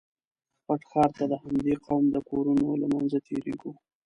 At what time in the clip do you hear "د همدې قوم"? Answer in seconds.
1.31-2.03